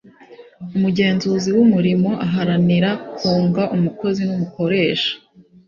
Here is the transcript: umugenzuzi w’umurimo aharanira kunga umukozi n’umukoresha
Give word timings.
umugenzuzi 0.75 1.49
w’umurimo 1.57 2.09
aharanira 2.25 2.89
kunga 3.17 3.63
umukozi 3.75 4.21
n’umukoresha 4.25 5.13